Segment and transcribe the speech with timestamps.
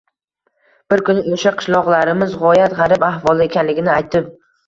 [0.93, 4.35] Bir kuni o’sha qishloqlarimiz g’oyat g’arib ahvolda ekanligini aytib